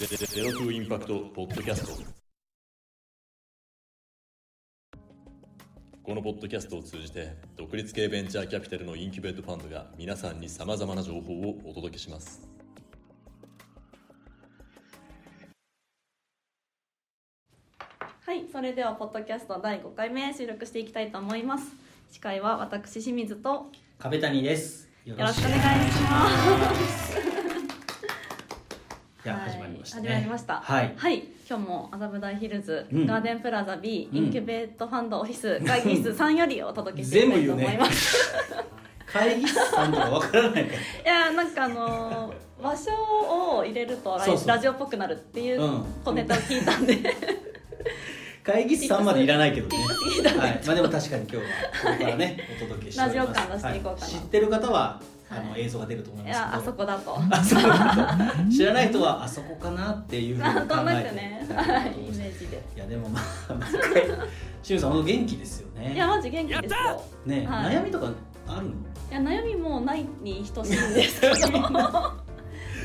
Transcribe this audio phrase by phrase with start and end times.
[0.00, 0.06] ゼ
[0.42, 2.02] ロトゥインパクトポッドキャスト
[6.02, 12.48] このポッドキャストを通じて独立系ベンチャーキャピタルのインキュベートファンドが皆さんにさまざまな情報をお届けします
[18.24, 21.66] はい、それではポッドキャスト第5回目収録していきたいと思います。
[22.10, 23.66] 司会は私清水と
[23.98, 24.88] 壁谷です。
[25.04, 25.60] よよろしくお願い
[25.90, 26.28] しま
[26.86, 27.09] す。
[29.22, 30.08] 始まりましたね。
[30.08, 30.54] 始まりました。
[30.60, 30.94] はい。
[30.96, 38.34] はい、今日も麻布台ヒルズ、うんガーデンプラザ B、うんインキュベートファンドオフィス会議室3よりお届けしていきたいと思います。
[39.06, 42.90] 会議室さんとかわからないかいやなんかあのー場所
[43.58, 47.10] を入れるとラジオっぽくなるっていううん小ネタを聞いたんで、ら。
[48.54, 49.78] 会議室さんまでいらないけどね。
[50.38, 50.60] はい。
[50.64, 51.46] まあでも確かに今日はこ
[51.98, 53.00] こからねお届けして。
[53.00, 55.00] ラジオ感出していこうかなは知ってる方は
[55.30, 56.50] あのはい映像が出ると思いいますけど。
[56.50, 57.18] やあそこだと。
[57.30, 62.62] あそこだと知らない人はあそこかなっていうふうに考えてなんとなくね、はい、イメージで。
[62.76, 64.02] いやでもまあ毎回
[64.62, 65.94] しゅんさん本当元気ですよね。
[65.94, 67.04] いやマジ元気ですよ。
[67.26, 68.10] ね、はい悩みとか
[68.48, 68.72] あるの？
[68.72, 68.74] い
[69.12, 71.34] や悩みもないに等しいんですけど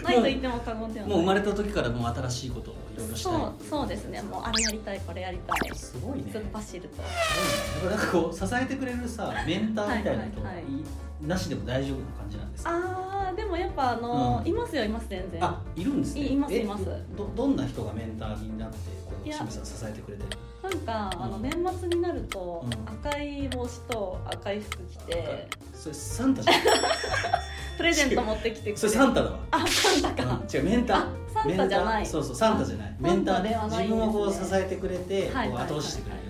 [0.03, 3.33] ないと言っても過言ではないもう生まれた時からもう新しいことをいろいろしたい。
[3.33, 6.25] そうそうですねもうあれやりたいこれやりたいすごいね。
[6.31, 12.71] 突っ走るとすごいねなんかこう支えてくれるさメンターみたいな人、はいはいはいなしでも大丈夫な感じなんですか？
[12.71, 14.49] あーでもやっぱあの、うん。
[14.49, 15.43] いますよいます全然。
[15.43, 16.21] あいるんですね。
[16.21, 16.85] いいますえいます。
[17.17, 20.29] どどんな人がメンターになってこう清水さん支えてくれてる？
[20.63, 21.41] なんかあのうん。
[21.43, 23.09] 年末になると、うん。
[23.09, 26.55] 赤い帽子と赤い服着てそれサンタじゃん。
[27.77, 28.77] プレゼント持ってきてくれる。
[28.77, 29.39] それサンタだわ。
[29.51, 30.55] あサンタか、うん。
[30.57, 30.97] 違うメンター。
[30.97, 32.05] あサンタじゃない。
[32.05, 32.95] そうそうサンタじゃない。
[32.99, 33.57] メンターね。
[33.69, 35.49] 自分をこう支えてくれて、はい。
[35.49, 36.21] こう後押ししてくれる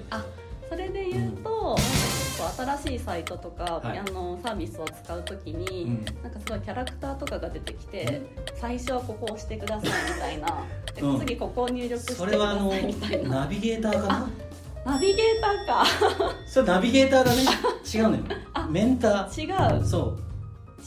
[2.66, 4.00] 新しいサイトとか、はい。
[4.00, 6.06] あのサービスを使うときに、うん。
[6.24, 8.22] なんかすごいキャラクターとかが出てきて、
[8.56, 10.64] 最初はここを押してくださいみたいな、
[10.96, 11.20] でうん。
[11.20, 13.30] 次ここを入力してそくれはあのださいみたいな。
[13.42, 14.30] ナビゲーターかな？
[14.86, 15.86] ナビゲーターか。
[16.46, 17.42] それナビゲーターだね。
[17.94, 18.24] 違うのよ。
[18.54, 19.86] あメンタ違ーう。
[19.86, 20.20] そう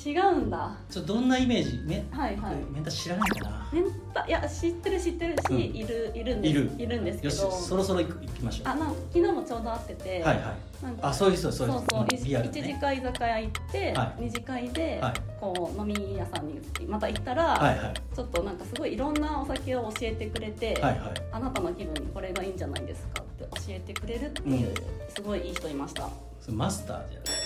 [0.06, 0.76] 違うんだ。
[0.88, 1.80] ちょどんなイメージ？
[1.84, 2.54] メ,、はいはい。
[2.72, 5.58] メンター知らないかなメンタいや知ってる知ってるし、うん。
[5.58, 6.82] いるいるんです。
[6.82, 7.00] いる。
[7.00, 8.68] んですけよしどそろそろ行きましょう。
[8.68, 10.84] あなん昨日もちょうど会ってて、はいはい。
[10.84, 12.78] なんかあそういう人そうそうそう、一次ね。
[12.80, 15.14] 会居酒屋行って、は二次会で、はい。
[15.40, 17.94] こう飲み屋さんにまた行ったら、はいはい。
[18.14, 21.12] ちょっとなんかすごいいろんなお酒を教えてくれて、はいはい。
[21.32, 24.74] あなたの気分にこれがいいんじゃないですかって教えてくれるっていう、うん。
[25.14, 26.08] すごいいい人いました。
[26.40, 27.37] それマスターじゃない？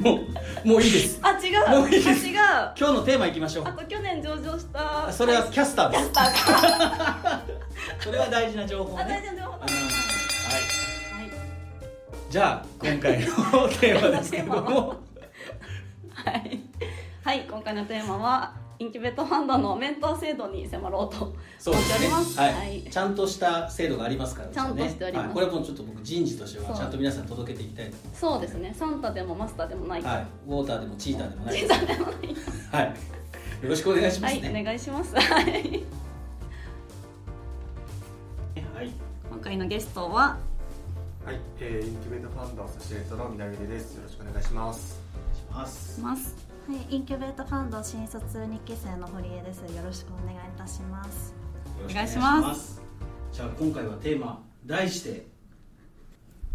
[0.00, 0.20] も
[0.64, 1.18] うもういいです。
[1.22, 1.80] あ違う。
[1.80, 2.08] もういいです。
[2.08, 2.74] あ違う。
[2.78, 3.64] 今日のテーマいきましょう。
[3.66, 5.12] あと去年上場した。
[5.12, 6.02] それはキャスターです。
[6.04, 7.42] キャスターか。
[8.00, 9.76] それは大事な情報あ大ね丈夫はいうん。
[9.76, 9.88] は
[10.50, 10.60] い。
[11.20, 11.30] はい。
[12.30, 13.26] じゃあ今回の
[13.68, 14.96] テーマですけれども。
[16.12, 16.60] はい、
[17.22, 21.40] はい、今回のテーマはインキュベートファンドのメンター制度に迫ろうと思って
[21.98, 22.38] おります。
[22.38, 28.74] はい、はいちゃんとした制度がありますからちゃんとしておりますはい、これはもうちょっと僕人事としてはちゃんと皆さんに届けていきたいとそうですね。
[28.78, 30.02] サンタでもマスターでもない。
[30.02, 32.14] はい、ウォーターでもチーターでもない小さでもない。
[32.70, 32.86] はい、
[33.62, 35.14] よろしくお願いしまはい、すねお願いします。
[35.14, 35.44] はい。
[38.74, 38.90] はい、
[39.30, 40.36] 今回のゲストは？
[41.24, 43.94] はい、えー、インキュベートファンドアソシエイトの南出です。
[43.94, 45.00] よろしくお願いします。
[45.34, 46.45] しますます。
[46.68, 49.60] はい、インキュベートファンド新卒2期生の堀江です。
[49.60, 51.32] よろしくお願いいたします。
[51.78, 52.82] よろお願いします。
[53.30, 55.26] じゃあ今回はテーマ題して。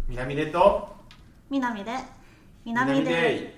[0.08, 0.94] 南出と。
[1.48, 1.92] 南で、
[2.62, 3.54] 南で。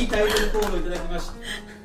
[0.00, 0.02] い。
[0.02, 1.32] いタイトルコールをいただきました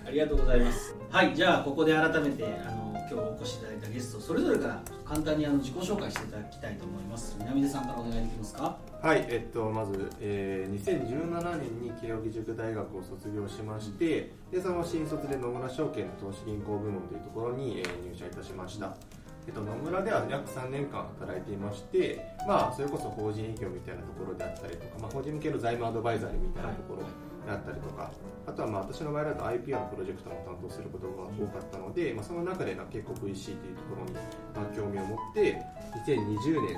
[0.08, 0.96] ありがとうございます。
[1.10, 7.36] はいじゃあここで改めてあの今日お越しいただいたゲストそれぞれから簡単にあの自己紹介していただきたいと思います。
[7.40, 8.78] 南出さんからお願いできますか？
[9.02, 18.96] はい、えっと、まず、えー、2017年に慶應義塾大学を卒業しまして、でその新卒で野村証券の投資銀行部門というところに、えー入社いたしました。
[19.46, 27.10] えっと、野村では約3年間働いていまして、まあ、それこそ法人営業みたいなところであったりとか、まあ、法人向けの財務アドバイザリーみたいなところで
[27.48, 28.12] あったりとか、
[28.46, 35.58] あとはまあ私の場合だと IPO のプロジェクトも担当することが多かったので、まあ、その中でな結構 VC というところにまあ興味を持って
[36.06, 36.78] 2020年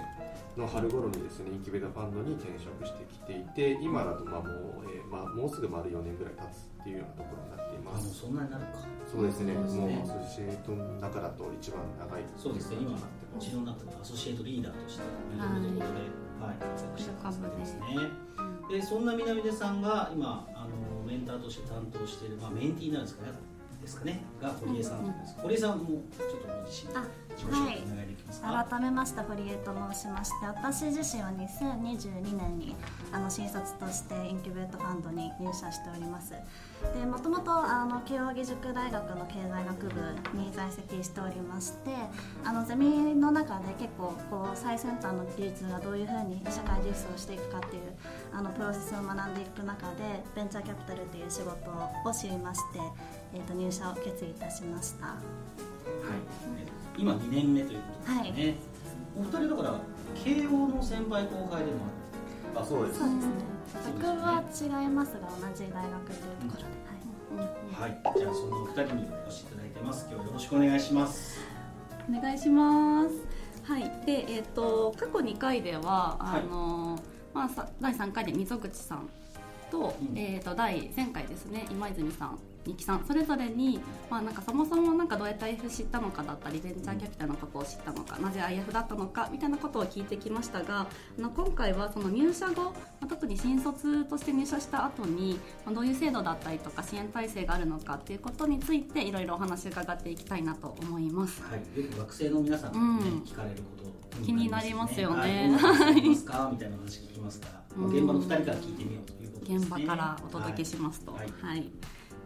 [0.55, 4.49] の春頃にですねインキュベーターファンドに転職してきていて今だとまあも
[4.79, 8.79] う、えーまあ、もうすぐ丸4年ぐらい経つっていうようなところになっていまあもうすそんなになるか。
[9.09, 9.53] そうですね。
[9.53, 9.81] そうですね。
[9.81, 12.77] もうアソシエイトの中だと一番長いそうですね。
[12.81, 18.33] 今うちの中でアソシエイトリーダーとしていろんなところで、はい、活躍してますね
[18.69, 23.33] でそんな南出さんが今あのメンターとして担当している、まあ、メンティーなんですかね
[23.81, 27.05] ですかねが堀江さんなんです、堀江さんもちょっとご自身あ、
[27.37, 28.13] 自己紹介お願い。
[28.41, 32.75] 改めまして堀江と申しまして私自身は2022年に
[33.11, 36.33] あの新卒としてインキュベートファンドに入社しております。
[36.97, 40.01] でもともとあの慶應義塾大学の経済学部
[40.37, 41.91] に在籍しておりまして
[42.43, 47.83] あのゼミの中で結構こう最先端の技術がどういうふうに社会実装していくかっていう
[48.33, 52.79] あのプロセスを学んでいく中でベンチャーキャピタルという仕事を知りまして、
[53.33, 55.05] えー、と入社を決意いたしました。
[55.05, 58.55] はい、今2年目ということですね、
[59.17, 59.79] お二人だから
[60.23, 61.85] 慶応の先輩後輩でも
[62.55, 62.61] ある。
[62.61, 62.99] あそうです。
[62.99, 63.53] そうですね。
[63.73, 66.63] 学部は違いますが同じ大学というとこ
[67.31, 67.91] ろで、はい。
[67.91, 70.05] はい、じゃあそのお二人にお越しいただいてます。
[70.09, 71.39] 今日はよろしくお願いします。
[72.09, 73.09] お願いします。
[73.63, 76.99] はい、で、えっ、と、過去2回では、はいあの、
[77.33, 79.09] まあ、さ第3回で溝口さん
[79.71, 80.17] と、うん。
[80.17, 82.39] えっ、と、第前回ですね、今泉さん。
[82.65, 83.79] 二木さんそれぞれに、
[84.09, 101.41] まあ、なんかそもそもなんかどうやって IF 知ったのかだったりベンチャーキャピタルのことを知ったのかなぜ IF だったのかみたいなことを聞いてきましたがあの今回はその入社後、まあ特に新卒として入社した後に、まあ、どういう制度だったりとか支援体制があるのかっていうことについていろいろお話を伺っていきたいなと思います。
[101.43, 103.23] はい、よく学生の皆さんからね、うん。
[103.23, 105.55] 聞かれること気になりますよね。
[105.57, 106.49] はい、ますか？
[106.51, 107.91] みたいな話聞きますから、うん。
[107.91, 109.57] 現場の二人から聞いてみようということですね。
[109.57, 111.11] 現場からお届けしますと。
[111.11, 111.71] ははいい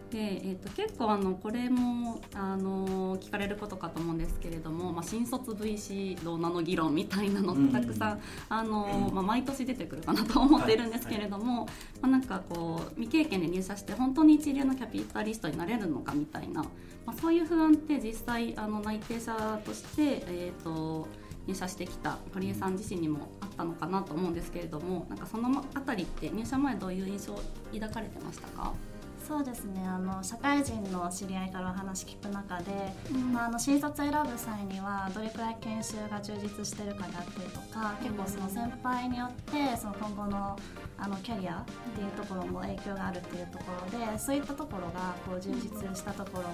[0.10, 7.70] でえー、と結構あのこれもあの聞かれることかと思うんですけれども、まあ、新卒 VC どうなの議論みたいなのうん。
[7.70, 11.66] たくさん、あのまあ、毎年出てくるかなと思っているんですけれども、
[12.02, 16.70] まあ、なんかこう未経験で入社して本当に一流のキャピタリストになれるのかみたいな、ま
[17.08, 21.08] あ、そういう不安って実際あの内定者として、えー、と
[21.48, 27.42] 入社してきた堀江さん自身にもあったのかなと思うんですけれどもなんかそのあたりって入社前どういう印象を
[27.74, 28.74] 抱かれてましたか？
[29.28, 29.86] そうですね。
[29.86, 32.72] あの社会人の知り合いからお話聞く中で、
[33.34, 40.58] まあ、あの新卒選ぶ際にはどれくらい研修が充実してるかだったりとか結構その先輩によってその今後の
[40.98, 41.66] あのキャリアっ
[41.96, 46.52] ていうところも影響があるっていうところでそういったところがこう充実したところを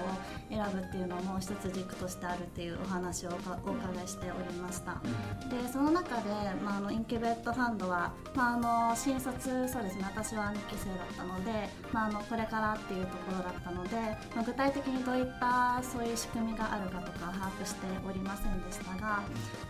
[0.49, 3.29] 選ぶっていうのも一つ軸としてあるっていうお話を
[3.65, 5.01] お伺いしておりました。
[5.49, 6.29] でその中で、
[6.63, 13.95] まあ、あのインキュベートファンドは、まあ、あの新卒そうですね私は2期生だったので、まあ、あのこれからっていうところだったので、
[14.35, 19.21] まあ、具体的にどういったそういう仕組みがあるかとか把握しておりませんでしたが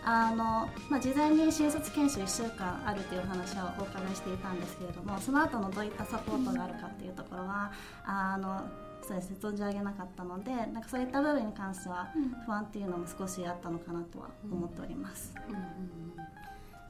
[0.04, 7.72] あの、まあ、事前に新卒研修1週間あるというお話をお伺いしていたんですけれどもその後のどういったサポートがあるかっていうところは
[8.04, 8.62] あの
[9.02, 12.08] そうですね存じ上げなかったのでなんかそういった部分に関しては
[12.46, 15.34] 不安っていうのも少しあったのかなとは思っております。
[15.48, 15.54] うん。
[15.54, 15.64] うんうん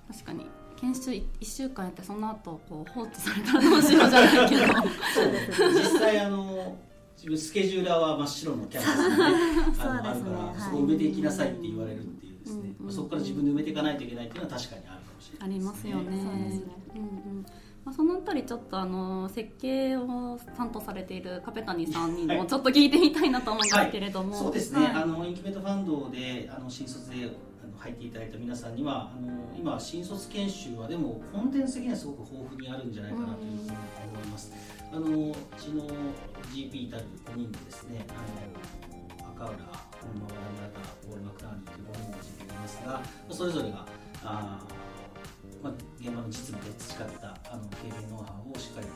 [0.06, 0.47] 確かに。
[0.76, 4.67] 研修1週間やってその後こう放置されたらどうしようじゃないけど。
[5.15, 5.82] そうですね。
[5.82, 6.76] 実際あの
[7.17, 9.87] 自分スケジューラーは真っ白のキャンパスがねあのそうですね。
[9.87, 10.61] あるからはい。
[10.61, 16.05] そこを埋めていきなさいって言われるっていうですね、うんまあそこから自分で埋めていかないといけないっていうのは確かにあるかもしれあないりますよね。
[16.05, 17.05] そうですねうんう
[17.41, 17.47] ん
[17.84, 22.38] まあ、そのあたりちょっとあの設計を担当されている壁谷さんにはい。
[22.38, 24.94] もちょっと聞いてみたいなと思うんですけれども、そうですね、はい。
[25.02, 27.31] あのインキュベートファンドであの新卒で
[27.78, 33.70] 入っていただいた皆さんにはあの今新卒研修はでもコンテンツ的にはすごく豊富にあるんじゃないかなというふうに
[34.14, 34.52] 思います、
[34.90, 35.87] あのうちの
[36.50, 39.58] GP たる5人でですねあの赤浦
[40.00, 43.87] 本間和田村田ポール・マクターニーという5人の GP がいますがそれぞれが
[44.25, 44.64] あ、
[46.04, 48.92] 現場の実務で培ったあの経験ノウハウをしっかりと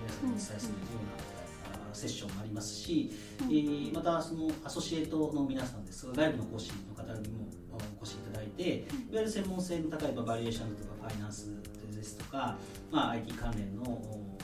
[0.00, 3.12] 皆さんにお伝えするような、セッションもありますし、
[3.42, 11.52] えーまたそのアソシエイトの皆さんですが外部の講師の方にもあお越しいただいていわゆる専門性の高いまあバリエーションとかファイナンス
[11.94, 12.56] ですとか、
[12.90, 14.38] まあ、IT 関連のお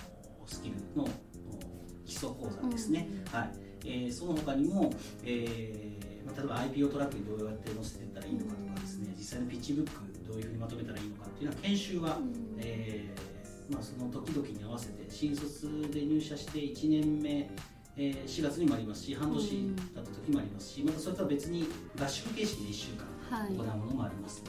[0.45, 1.09] スキルのお
[2.05, 3.51] 基礎講座ですね、はい。
[3.87, 4.93] えーその他にも、
[5.25, 12.19] えーまあ、例えば IPO トラックにどうやって載せていったらいいのかとかですね実際のピッチブックどういうふうにまとめたらいいのかっていうのは研修は、
[12.59, 17.51] えーまあ、その時々に合わせて新卒で入社して1年目
[17.97, 19.41] えー4月にもありますし半年
[19.95, 21.67] だった時もありますしまたそれとは別に
[22.01, 23.55] 合宿形式で1週間はい。
[23.55, 24.43] 行うものもあります、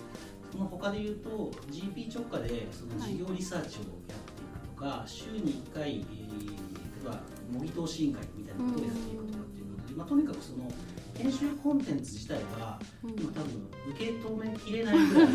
[0.51, 7.22] その他で言うと GP 直下でその事業リサーチをやっていくとか、週に1回、えー例えば
[7.53, 10.72] 模擬投資委員会みたいなことをやっていくとかっていうことで、まあ、とにかくその
[11.17, 15.29] 研修コンテンツ自体は今多分受け止めきれないぐらい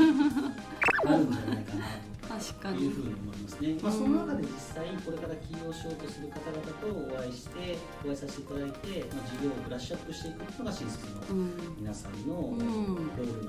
[1.06, 1.84] あるんじゃないかな
[2.30, 2.76] 確かに。
[2.78, 11.50] というふうに思いますね、まあ、その中で実際これから起業しようとする方々とお会いしてお会いさせていただいて、まあ、事業をブラッシュアップしていくのが新卒のうん。
[11.78, 12.58] 皆さんのうん。
[12.58, 13.26] ロールになってい。
[13.26, 13.48] るという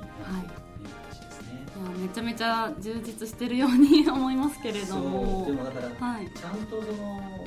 [1.12, 1.62] 形ですね。
[1.62, 5.00] いやめちゃめちゃ充実してるように思いますけれどそう。
[5.02, 6.32] もでもだから、はい。
[6.34, 7.46] ちゃんとその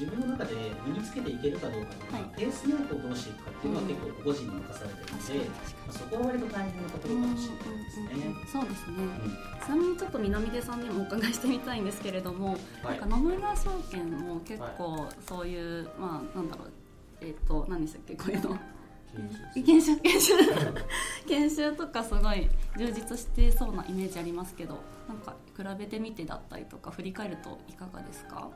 [0.00, 0.54] 自分の中で
[0.86, 2.24] 身につけていけるかどうかとか、はい。
[2.34, 8.08] ペースメイクをどうしていくかっていうのは結構個々人に任されてるので、まあ、そこは割と大変なところかもしれないですね。
[8.48, 12.98] そうですね、うんちなみにちょっと南出さんにもお伺いしてみたいんですけれども、はい。
[12.98, 16.72] なんか野村証券も結構そういう、まあなんだろう
[17.20, 18.58] えっ、と何でしたっけこういうの。
[19.54, 19.96] 研修。
[20.00, 20.32] 研修
[21.26, 24.78] 研修とかすごい充実してそうなイメージありますけど
[25.08, 28.48] なんか比べてみてだったりとか振り返るといかがですか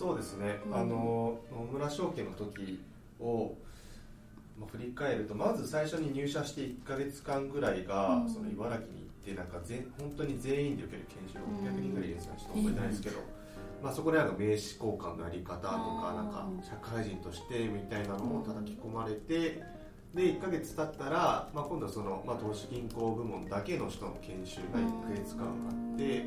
[0.00, 0.74] そうですね、うん。
[0.74, 2.80] あの野村証券の時
[3.20, 3.54] を、
[4.58, 8.30] まあ、振り返るとまず最初に入社して1か月間ぐらいが、うん。
[8.30, 13.18] その茨城に行ってなんか全本当に全員で受ける研修を600人ぐらいですかねちょっと覚えてないですけど、
[13.82, 19.62] まあ、そこでなんか名刺交換のやり方とかなんか社会人としてみたいなのを叩き込まれて。
[20.10, 26.24] で1ヶ月経ったら、まあ、今度はその、まあ、投資銀行部門だけの人の研修が1ヶ月間あって、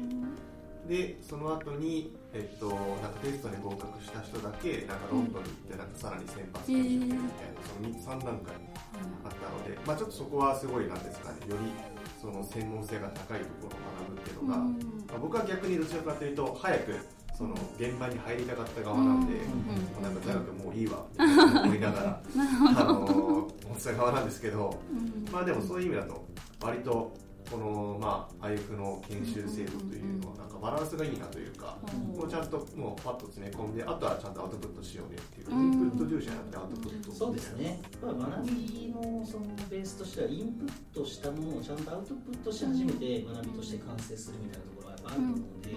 [0.88, 2.78] でその後にえっとなん
[3.14, 8.54] かテストに合格した人だけなんかロンドンに行ってなんかさらに選抜に行ってみたいな、その3段階
[9.24, 11.72] あったので、まあ、ちょっとそこはすごいなんですかねより
[12.20, 13.70] その専門性が高いところを
[14.06, 14.70] 学ぶっていうのが、ま
[15.16, 17.00] あ、僕は逆にどちらかというと早く
[17.36, 19.42] その現場に入りたかった側なんで、うん。
[19.94, 22.22] まあなんか大学もういいわって思いながら
[22.78, 24.80] あの思ってた側なんですけど、
[25.32, 26.26] まあでもそういう意味だと
[26.62, 27.12] 割と
[27.50, 31.78] このまあ IF の研修制度というのはなんかバランスがいいなというか、
[32.16, 35.74] もうちゃんともうパッと詰め込んであとはちゃんとアウトプットしようねっていう、うん。
[35.74, 37.12] インプット重視じゃなくてアウトプット。
[37.12, 45.72] そうですね、まあ、学びのそのベースとしてはインプットしたものをちゃんとアウトプットし始めて学びとして完成するみたいなところはやっぱあると思うので、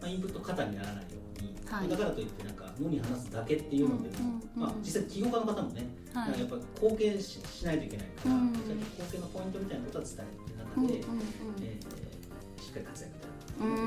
[0.00, 1.88] まあ、インプット過多にならないように、はい。
[1.88, 6.40] だからといってなんか無に話すだけっていうのでも、うんまあ、実際起業家の方もね、はい。
[6.40, 8.66] やっぱ貢献ししないといけないから、貢
[9.12, 13.12] 献のポイントみたいなことは伝える中で、えーしっかり活躍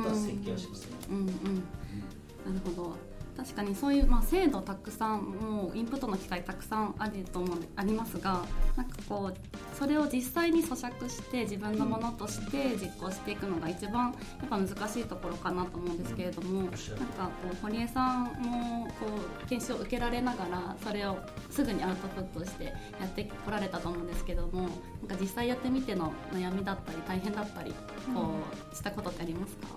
[0.03, 0.97] とは設計はしますね。
[1.09, 1.17] うん。
[1.17, 1.25] うん。
[1.25, 3.10] なるほど
[3.41, 8.43] 確かにそういう、まあ、制度たくさんもうインプットの機会たくさんあると思うありますが
[8.77, 16.69] なんかこうそれを実際に咀嚼して自分のものとして実行していくのが一番やっぱ難しいところかなと思うんですけれども、なん。
[16.69, 19.07] かこう堀江さんもこ
[19.43, 21.17] う研修を受けられながらそれを
[21.49, 22.71] すぐにアウトプットしてや
[23.05, 27.73] ってこられたと思うんですけどもなんか実際やってみての悩みだったり大変だったり
[28.13, 28.35] こ
[28.71, 29.67] うしたことってありますか、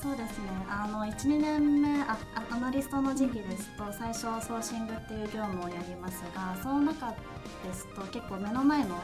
[0.00, 0.48] そうですね。
[0.68, 8.94] あの12年目ああアナリストの時期ですと最初ソーシングっていう業務をやりますがその中ですと結構目の前の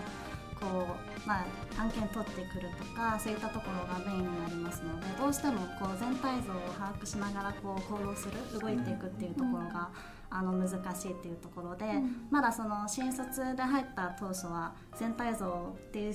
[0.60, 0.86] こ
[1.24, 9.90] う、まあ、案件取ってくるとかそういったところがメインになりますのでどうしてもこう全体像を把握しながらこう行動する動いていくっていうところが、
[10.30, 11.86] あの難しいっていうところで、
[12.30, 16.14] まだその新卒で入った当初は全体像っていう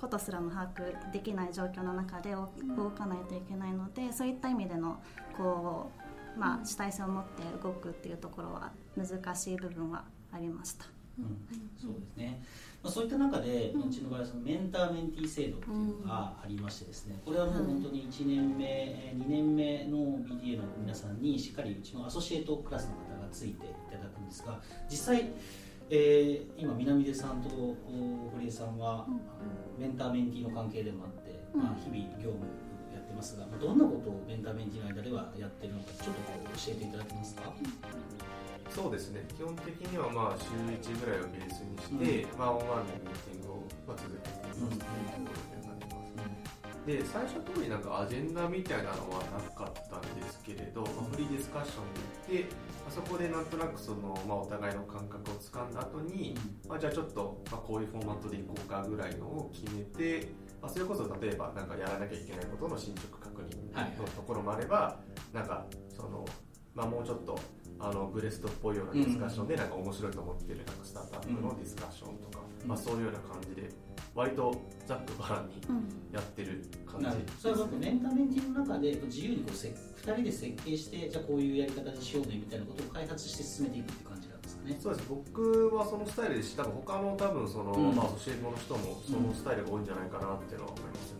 [0.00, 4.98] ことすらも把握できない状況の中で動かないといけないのでそういった意味での
[5.36, 5.90] こ
[6.36, 10.86] う、まあ、主体性を持って動くっていうところは難しい部分はありました。
[11.18, 11.36] うん。
[11.78, 12.42] そうですね、
[12.82, 25.30] まあ、そういった中で、うちの場合はそのメンターメンティー制度っていうのがありましてですねこれはもう本当に1年目、えー2年目の BDA の皆さんにしっかりうちのアソシエイトクラスの方がついていただくんですが実際、
[25.90, 29.18] えー今南出さんとお堀江さんは、あの
[29.78, 32.46] メンターメンティーの関係でもあって、まあ、日々業務
[32.94, 37.52] やってますがまあどんなことをメンターメンティーの間ではやってるのかちょっとこう教えていただけますか、
[38.70, 39.26] そうですね。
[39.36, 45.59] 基本的にはまあ週1ぐらいをベースにして、まあオンワンのミーティングをまあ続けていますう
[46.86, 56.34] で最初の通りなんかアジェンダみたいなのはなかったんですけれど、まあ、フリーディスカッションで行って、まあ、そこでなんとなくその、まあ、お互いの感覚をつかんだ後に、
[56.68, 60.28] まあ、じゃあちょっと、まあ、こういうフォーマットでいこうかぐらいのを決めて、
[60.62, 64.98] まあ、それこそ例えばなんかやらなきゃいけないことの進捗確認のところもあれば、
[65.32, 66.24] なんかその、
[66.74, 67.38] まあ、もうちょっと
[67.78, 72.68] あのブレストっぽいようなディスカッションでなんか面白いと思ってるなんかスタートアップのディスカッションとか、うん。
[72.68, 73.70] まあ、そういうような感じで
[74.14, 74.54] 割と
[74.86, 75.60] ざっくばらんに
[76.12, 77.06] やってる感じ。
[77.06, 77.32] なるほど。
[77.38, 84.78] それはメンターメンティングの中で自由にこうせ2人で設計してじゃあこういうやり方にしようねみたいなことを開発して進めていくっていう感じなんですかね。
[84.82, 85.06] そうです。
[85.08, 87.96] 僕はそのスタイルですし多分他の多分その、うん。
[87.96, 91.18] まあ、教え子の人もそのスタイルが多いんじゃないかなっていうのは思いますね、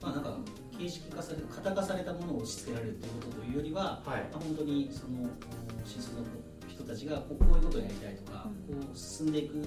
[0.00, 0.38] まあなんか
[0.78, 4.26] 形式化され型化されたものを押し付けられるということというよりは、はい。
[4.32, 5.28] まあ、本当にその
[5.84, 6.24] 新卒の
[6.66, 9.62] 人たちがこうこういうことをやりたいとか、こう進んでいく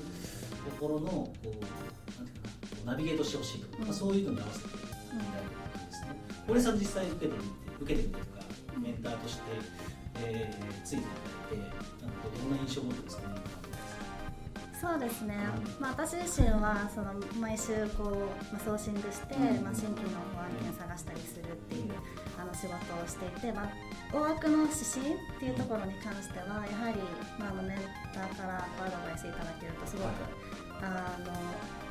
[0.70, 2.42] ところのこうなんていう
[2.84, 5.32] かなナビゲートしてほしいとか、まあ、そういうのに合わせてみたいな感
[5.80, 6.08] じですね。
[6.48, 7.50] 堀さん実際受けてみて
[7.82, 8.44] 受けてみてとか
[8.80, 9.42] メンターとして、
[10.24, 11.72] えー、ついていただいて
[12.02, 13.28] なんかどんな印象を持ってますか？
[13.28, 13.36] ね。
[14.78, 15.34] そうですね、
[15.82, 19.66] まあ、私自身はその毎週こう、まあ、ソーシングして、うん。
[19.66, 21.92] まあ、新規の案件探したりするっていう
[22.38, 23.74] あの仕事をしていて、まあ、
[24.14, 27.02] 大枠の指針っていうところに関してはやはり、
[27.42, 27.82] まあ、あのメン
[28.14, 30.14] ターからアドバイスいただけるとすごく、
[30.82, 31.32] あの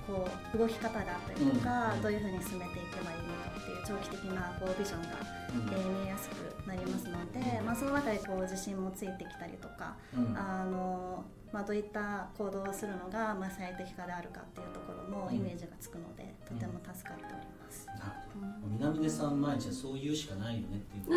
[0.07, 10.37] こう動き方があったりとか、うんどういうふうに進めていけばいいのかっていう長期的なこうビジョンが、えー見えやすくなりますので、まあ、その中でこう自信もついてきたりとか、うん。
[10.37, 17.87] あのまあ、どういった行動をするのが、まあ、最適化であるかっていうところもイメージがつくので、とても助かっております。
[17.87, 18.01] なる
[18.35, 21.09] ほど南出さん毎日そう言うしかないよねっていう。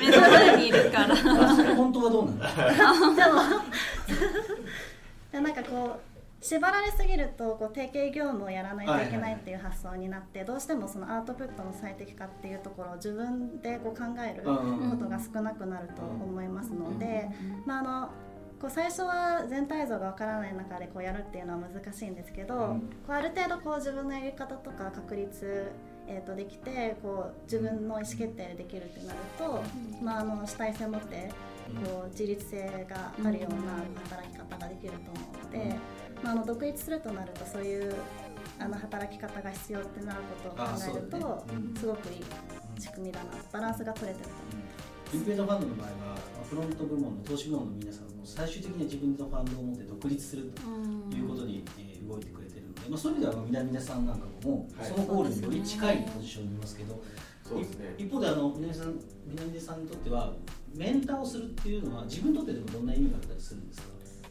[0.00, 1.16] 目の前にいるから。
[1.74, 2.46] 本当はどうなんだ？
[3.26, 3.40] でも
[5.32, 17.28] でなんかこう縛られすぎるとこう定型業務をやらないといけないっていう発想になってどうしてもそのアウトプットの最適化っていうところを自分でこう考えるうんことが少なくなると思いますので、
[17.66, 18.10] まあ、あの
[18.60, 22.80] こう最初は全体像がわからない中でこうやるっていうのは難しいんですけど、うん。
[22.80, 25.70] こうある程度こう自分のやり方とか確立、
[26.06, 29.62] えー、とできてこう自分の意思決定できるってなると、
[30.02, 31.30] まあ、あの主体性を持って
[31.84, 35.76] こう自立性があるような働き方ができると思うので、
[36.22, 37.94] まあ、あの独立するとなるとそういう
[38.58, 41.74] あの働き方が必要ってなることを考えるとうん。
[41.76, 42.24] すごくいい
[42.78, 44.70] 仕組みだなバランスが取れてると思いま
[45.10, 45.16] す。
[45.16, 46.16] インベードファンドの場合は
[46.50, 50.52] フロント部門の投資部門の皆さんも最終的には自分のファンドを持って独立する
[51.10, 54.88] ということに、えー動いてくれてるので、まあ、そういう意味では南出さんなんかもはい。
[54.88, 57.02] そのゴールにより近いポジションにいますけど、
[57.48, 57.94] そうですね。
[57.98, 58.94] 一方であの南出さん
[59.26, 60.32] 南出さんにとっては
[60.74, 63.88] メンターをするっていうのは自分にとってでもどんな意味があったりするんですか？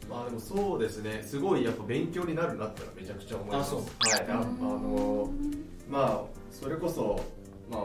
[0.10, 1.22] まあでもそうですね。
[1.24, 3.76] すごいやっぱ勉強になるなってのはめちゃくちゃ思います。
[3.76, 3.84] はい。
[4.30, 5.30] ああの
[5.90, 6.22] まあ
[6.52, 7.20] それこそ
[7.70, 7.82] まあ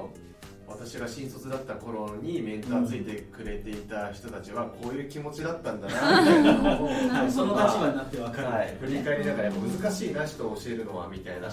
[0.68, 11.48] 私が新卒だった頃にメンターついてくれていた人たちはこういう気持ちだったんだなみたいなのを はい、その立場になって分かる、はい、振り返りながらやっぱ難しいな人を教えるのはみたいな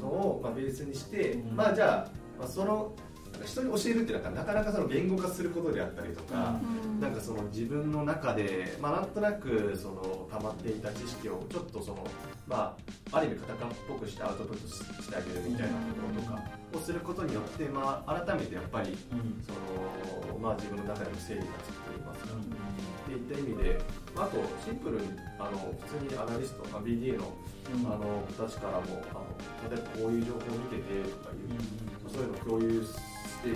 [0.00, 1.56] のを、まあ、ベースにして、うん。
[1.56, 2.92] まあじゃあ、まあ、その
[3.44, 6.60] 人に教えるっていうのはなかなかその言語化することであったりとか、
[7.00, 12.06] なんかその自分の中で、まあ、なんとなくその溜まっていた知識をちょっとその、
[12.46, 12.76] ま
[13.12, 16.42] あ、ある意味カタカナっぽくしてアウトプットししてあげるみたいなところとか
[16.74, 19.44] をすることによって、まあ、改めてやっぱりうん。
[19.44, 22.40] その、まあ、自分の中での整理がつくといいますか、うん。
[22.40, 22.44] っ
[23.08, 23.80] ていった意味で、
[24.14, 27.32] まあ、あとシンプルにあの普通にアナリスト、まあ、BD の
[27.68, 29.28] あの子たちからもあの
[29.68, 32.82] 例えばこういう情報を見ててとかいう、そういうのを共有
[33.38, 33.54] してい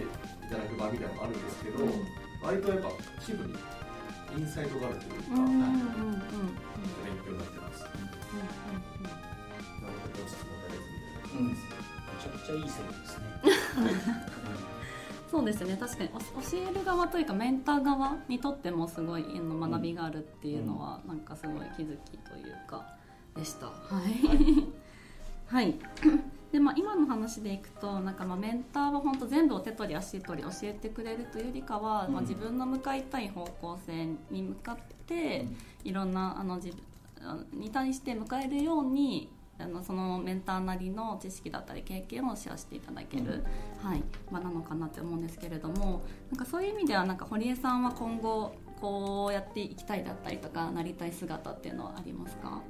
[0.49, 1.85] ただく場みたいなのもあるんですけど、
[2.43, 2.89] 割とやっぱ
[3.21, 3.55] シンプルに
[4.39, 5.43] インサイトがあるというか、うん。
[5.43, 6.23] うんうんうん
[7.03, 7.85] 勉強になってます。
[11.43, 11.49] ん。
[11.49, 11.55] め
[12.23, 13.25] ちゃくちゃいいセリフですね、
[15.31, 15.77] そうですね。
[15.77, 22.87] 確かにお教える側というかメンター側にとってもすごいあの学びがあるっていうのは、なんかすごい気づきというか
[23.35, 23.67] でした。
[23.67, 23.73] は
[24.09, 24.83] い。
[25.47, 25.75] はい
[26.53, 35.47] でまあ、今の話でいくとなんかまあメンターは本当全部を手取り足取り教えてくれるというよりかは、まあ、うん自分の向かいたい方向性に向かって、
[35.83, 43.45] いろんなあの自分に対して迎えるようにあのそのメンターなりの知識だったり経験をシェアしていただける、
[43.83, 52.61] はいまあ、なのかなって思うんですけれどもなんかそういう意味ではなんか堀江さんは今後こうやっていきたいだったりとかなりたい姿っていうのはありますか？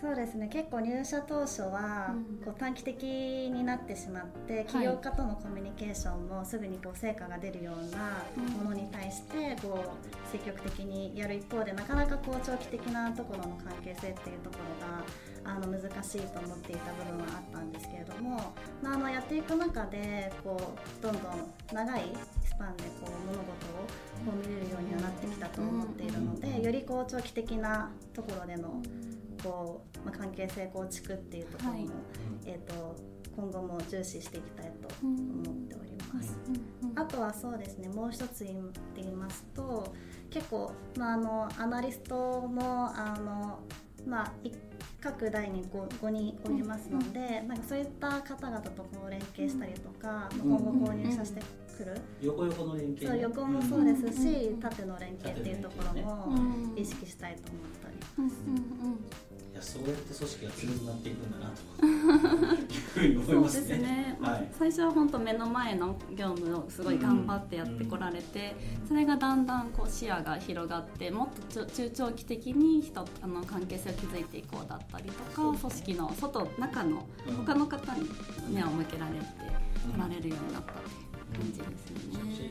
[0.00, 0.48] そうですね。
[0.48, 2.38] 結構入社当初はうん。
[2.44, 8.22] こう短期的になってしまって起業家とのコミュニケーションもすぐにこう成果が出るような
[8.62, 15.04] ものに対してこう積極的にやる一方でなかなかこう長期的なところの関係性っていうところが
[15.44, 20.56] あの難しいと思っていた部分はあったんですけれども、まあ、あのやっていく中でこ
[21.00, 21.22] うどんどん
[21.72, 22.12] 長い
[22.44, 23.44] スパンでこう物事を
[24.26, 28.82] こう見れるようにはなってきたと思っているのでよりこう長期的なところでの
[29.42, 31.88] こう、まあ、関係性構築っていうところも、はい。
[32.46, 32.96] えー、と
[33.36, 36.36] 今後も重視していきたいと思っております。
[36.96, 39.92] あとはそうですねもう一つ言って言いますと
[40.30, 43.60] 結構、まあ、あのアナリストもあの、
[44.06, 44.50] まあ、い
[45.00, 51.42] 各代に 5, 5人おりますので、なんかそういった方々とこう連携したりとか、うん今後購入させて
[51.76, 56.34] くる、横横の連携そうね横もそうですし、うん縦の連携っていうところも
[56.74, 59.27] 意識したいと思っております。
[59.58, 61.98] やそうやって組織が強くなっていくんだなという
[62.94, 63.66] ふうに思いそうでますね。
[63.66, 75.70] すね、はい最初は本当目の前の業務をすごい頑張ってやってこられて、それがだんだんこう視野が広がってもっと中長期的に人あの関係性を築いていこうだったりとか、そうですね。
[75.70, 77.34] 組織の外中のうん。
[77.36, 78.08] 他の方に
[78.50, 79.18] 目を向けられて
[79.94, 80.82] 来られるようになった感
[81.52, 81.64] じですよ
[82.24, 82.30] ね。
[82.30, 82.48] くち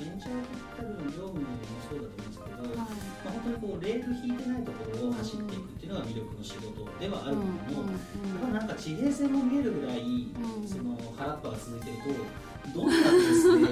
[0.00, 1.52] ベンチャーキャピタルの業務も
[1.84, 7.92] そうだと思うんですけど、うんまあ、本当にこうレール引いてないところを走っていくっていうのが魅力の仕事ではあるけども、
[8.40, 10.32] まあ、なんか地平線も見えるぐらい、ん。
[10.64, 13.66] その腹っぱが続いてるとどんなペースで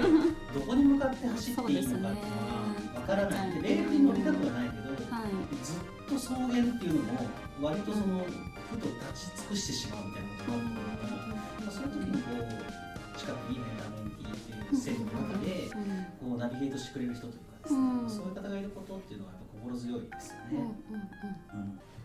[0.53, 5.33] どこに向かって走っていいのかっていうのは分からないでレールに乗りたくはないけど、はい。
[5.65, 7.27] ずっと草原っていうのも
[7.61, 8.25] 割とその
[8.71, 10.65] ふと立ち尽くしてしまうみたいなことがある
[10.99, 12.88] から、まあ、そういう時にこう
[13.19, 15.69] 近くにメンターメンティーっていう制度の中で
[16.21, 18.09] こうナビゲートしてくれる人というかですね、うん。
[18.09, 20.75] そういう方がいることっていうのはやっぱ心強いですよね。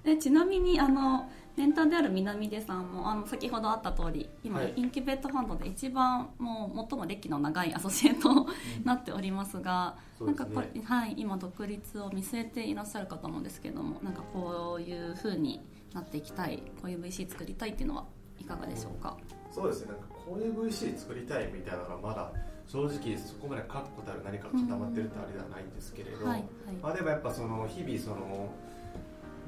[0.03, 4.73] でちなみにあのメンターである南出さんもあの先ほどあった通り今、はい。
[4.75, 8.45] インキュベートファンドで一番もう最も歴の長いアソシエイト に
[8.83, 15.61] なっておりますが、なんかこれ、はい、今独立を見据えていらっしゃるかと思うんですけどもなんかこういう風に
[15.93, 18.05] なっていきたいこういう VC 作りたいっていうのは
[18.39, 19.15] いかがでしょうか、
[19.51, 19.91] そうですね。
[19.91, 22.31] なんかこういう VC 作りたいみたいなのがまだ
[22.67, 28.49] 正直そこまで確固たる何か固まってるってあれではないんですけれど、まあ、でもやっぱその日々その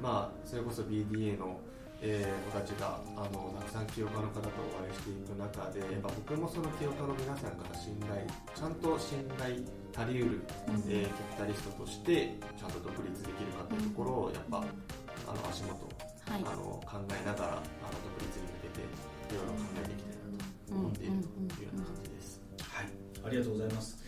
[0.02, 1.58] まあそれこそ BDA の、
[2.02, 8.20] えー子たちがあのたくさん起業家の方とお会いしていく中でやっぱ僕もその起業家の皆さんから信頼
[8.54, 9.64] ちゃんと信頼
[9.96, 10.84] 足りうる、うん。
[10.92, 15.72] えーキャピタリストとしてちゃんと独立できるかというところをやっぱあの足元、
[16.28, 16.44] はい。
[16.44, 20.15] あの考えながらあの独立に向けていろいろ考えていきたい
[20.70, 22.40] 思っているというような感じです。
[22.62, 22.86] はい、
[23.24, 23.98] ありがとうございます。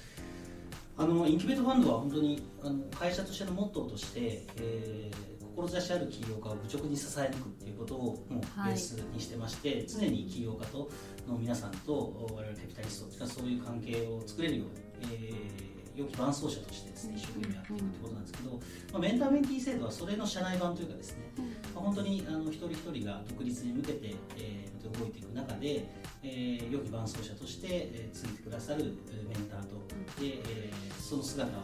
[0.96, 10.88] あのインキュベートファンドは本当にあの会社としてのモットーとして、えー志ある起業家を愚直に支え抜くっていうことをもうはいベースにしてまして、常に起業家と
[11.26, 14.64] の皆さんと我々キャピタリストっていうのはそういう関係を作れるよ
[15.02, 18.52] うに、えー良き伴走者としてですね一生懸命やっていくってことなんですけど、
[18.92, 21.24] まあ、メンターメンティー制度はそれの社内版というかですね、
[21.74, 25.86] まあ、本当にあの一人一人が独立に向けて、えー動いていく中で、
[26.22, 29.76] えー良き伴走者として、えーついてくださるえーメンターと
[30.20, 31.60] で、えーその姿を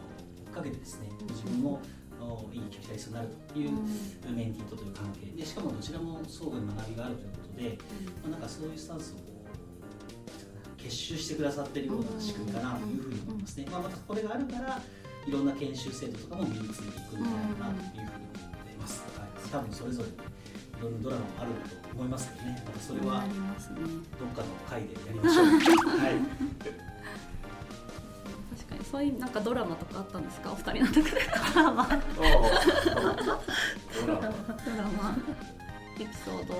[0.48, 1.80] 追っかけてですね自分も
[2.20, 3.70] おいいキャピタリストになるという、
[4.34, 7.78] メンティーとという関係でしかもどちらも相互に学びがあるということで、
[8.22, 9.34] まあ、なんかそういうスタンスを
[10.78, 14.80] 結集してくださってるような仕組みかなというふうに思いますね、まあ、またこれがあるから
[15.26, 20.12] いろんな研修制度とかも身についていくんじゃないかなというふうに思っています、はい、多分それぞれい
[20.82, 21.50] ろんなドラマもある
[21.82, 23.24] と思いますけどねそれは
[24.18, 25.46] どっかの回でやりましょう。
[25.98, 26.14] はい。
[28.56, 30.52] 確かにそういうなんかドラマとかあったんですか？
[30.52, 31.10] お二人の中で。
[31.54, 31.88] ドラマ。
[31.88, 32.02] ドラマ。
[34.04, 35.16] ドラマ。
[35.96, 36.54] エピソード？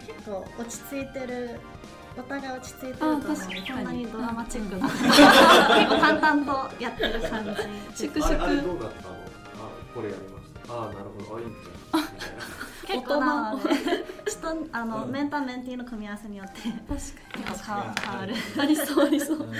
[0.00, 1.60] 結構落ち着いてる
[2.18, 3.66] お互い落ち着いてると思うあ確かに。
[3.66, 7.50] そんなにドラマチックうなん結構淡々とやってる感じ。
[8.08, 9.14] 粛あれあれ々どうだったの？
[9.14, 9.16] あ
[9.94, 10.35] これやりました
[10.76, 12.42] ああなるほどあいいんじゃんみたいな
[12.86, 19.54] 結構な大人あの、うんメンターメンティーの組み合わせによって確か結構変わ変わるにありそうありそううんあ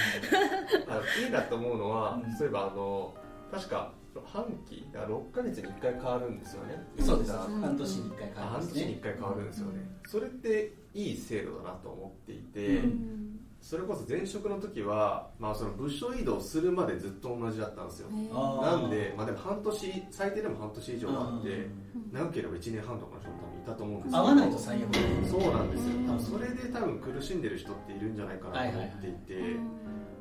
[1.24, 3.14] いいなと思うのは、うんそういえばあの
[3.50, 3.92] 確か
[4.24, 4.88] 半期。
[4.94, 6.82] あ6ヶ月に1回変わるんですよね。
[7.00, 7.32] そうです。
[7.32, 13.35] うん半年に1回変わ半りますね年に1回変わるんですよね、それっていい制度だなと思っていて、うん。
[13.68, 18.08] それこそ前職の時は、まあ、その部署移動するまでずっと同じだったんですよ。
[18.08, 22.12] なんで、まあ、でも半年最低でも半年以上あってうん。
[22.12, 24.94] 長ければ1年半とかの人も多分いたと思うんですけど合わないと最悪。
[25.28, 25.96] そうなんですよ。
[25.96, 26.06] うん。
[26.06, 29.56] 多分それで多分苦しんでる人っているんじゃないかなと思っていて、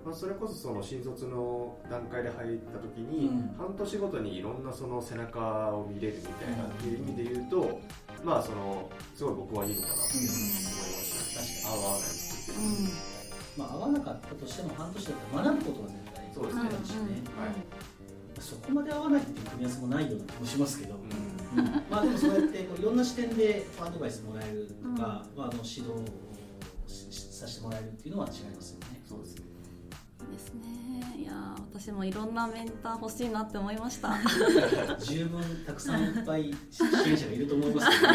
[0.03, 3.53] まあ、それこそその新卒の段階で入った時に、うん。
[3.59, 7.79] 半年ごとにいろんなその背中を見れるみたいなっていう意味で言うと、
[8.23, 11.69] まあそのすごい僕はいいのかなって思いました。
[11.69, 12.09] ね、合わないって
[12.49, 13.14] 言って
[13.57, 16.61] まあ、合わなかったとしても半年だったら学ぶことが絶対そうですね。
[17.37, 18.41] はい。
[18.41, 20.97] そこまで合わないっていう組み合わせもないような気もしますけど、う
[21.55, 21.59] ん。
[21.59, 21.71] うん。
[21.89, 25.91] まあでもそうやってこういろんな視点でアドバイスもらえるとか、まあ、あの指導
[26.87, 29.01] させてもらえるっていうのは違いますよね。
[29.07, 29.41] そうですね。
[30.31, 31.15] ですね。
[31.17, 34.17] いやー私もいろんなメンター欲しいなって思いました。
[34.99, 38.13] 十分たくさんいっぱい支援者がいると思いますね、は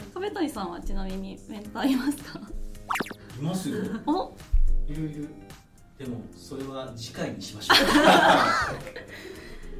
[0.00, 2.40] い、壁谷さんはちなみにメンターいますか？
[3.38, 4.34] いますよ、お
[4.88, 5.28] いるいる。
[5.98, 7.78] でもそれは次回にしましょう。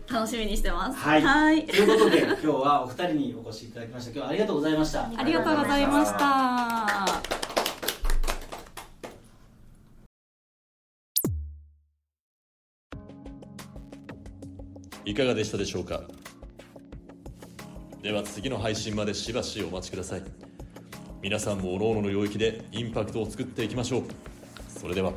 [0.12, 4.10] 楽しみにしてますはいはいということで今日はお二人にお越しいただきました。
[4.10, 5.10] 今日はありがとうございました。
[5.16, 7.42] ありがとうございました
[15.04, 16.02] いかがでしたでしょうか
[18.02, 20.22] では次の配信までしばしお待ちください
[21.22, 24.02] 皆さんも各々の領域でインパクトを作っていきましょう。
[24.68, 25.12] それでは。